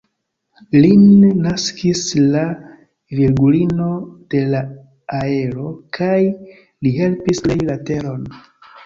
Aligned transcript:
Lin 0.83 1.01
naskis 1.41 1.99
la 2.35 2.41
Virgulino 3.19 3.89
de 4.35 4.41
la 4.55 4.63
Aero, 5.19 5.67
kaj 5.99 6.17
li 6.25 6.95
helpis 6.97 7.43
krei 7.45 7.59
la 7.69 7.77
teron. 7.93 8.27